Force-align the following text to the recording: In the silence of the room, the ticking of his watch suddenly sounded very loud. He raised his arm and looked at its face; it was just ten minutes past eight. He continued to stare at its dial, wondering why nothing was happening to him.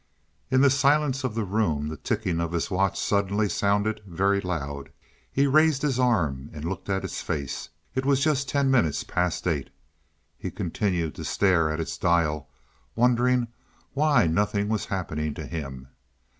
In 0.49 0.61
the 0.61 0.71
silence 0.71 1.23
of 1.23 1.35
the 1.35 1.43
room, 1.43 1.87
the 1.89 1.95
ticking 1.95 2.39
of 2.41 2.53
his 2.53 2.71
watch 2.71 2.99
suddenly 2.99 3.47
sounded 3.47 4.01
very 4.07 4.41
loud. 4.41 4.89
He 5.31 5.45
raised 5.45 5.83
his 5.83 5.99
arm 5.99 6.49
and 6.53 6.65
looked 6.65 6.89
at 6.89 7.03
its 7.03 7.21
face; 7.21 7.69
it 7.93 8.03
was 8.03 8.19
just 8.23 8.49
ten 8.49 8.71
minutes 8.71 9.03
past 9.03 9.45
eight. 9.45 9.69
He 10.39 10.49
continued 10.49 11.13
to 11.13 11.23
stare 11.23 11.69
at 11.69 11.79
its 11.79 11.99
dial, 11.99 12.49
wondering 12.95 13.49
why 13.93 14.25
nothing 14.25 14.69
was 14.69 14.85
happening 14.85 15.35
to 15.35 15.45
him. 15.45 15.89